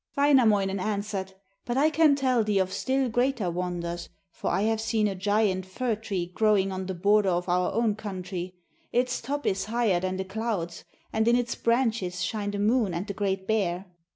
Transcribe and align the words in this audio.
Wainamoinen 0.17 0.79
answered: 0.79 1.35
'But 1.63 1.77
I 1.77 1.91
can 1.91 2.15
tell 2.15 2.43
thee 2.43 2.57
of 2.57 2.73
still 2.73 3.07
greater 3.07 3.51
wonders, 3.51 4.09
for 4.31 4.49
I 4.49 4.63
have 4.63 4.81
seen 4.81 5.07
a 5.07 5.13
giant 5.13 5.67
fir 5.67 5.95
tree 5.95 6.31
growing 6.33 6.71
on 6.71 6.87
the 6.87 6.95
border 6.95 7.29
of 7.29 7.47
our 7.47 7.71
own 7.71 7.93
country; 7.93 8.55
its 8.91 9.21
top 9.21 9.45
is 9.45 9.65
higher 9.65 9.99
than 9.99 10.17
the 10.17 10.25
clouds, 10.25 10.85
and 11.13 11.27
in 11.27 11.35
its 11.35 11.53
branches 11.53 12.23
shine 12.23 12.49
the 12.49 12.57
moon 12.57 12.95
and 12.95 13.05
the 13.05 13.13
Great 13.13 13.45
Bear.' 13.45 13.85